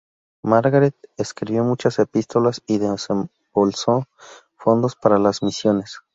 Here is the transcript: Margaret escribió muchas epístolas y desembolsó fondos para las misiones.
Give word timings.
Margaret 0.41 0.95
escribió 1.15 1.63
muchas 1.63 1.99
epístolas 1.99 2.63
y 2.65 2.79
desembolsó 2.79 4.07
fondos 4.57 4.95
para 4.95 5.19
las 5.19 5.43
misiones. 5.43 5.99